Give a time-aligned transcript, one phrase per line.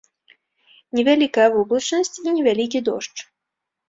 [0.99, 3.17] Невялікая воблачнасць і невялікі дождж.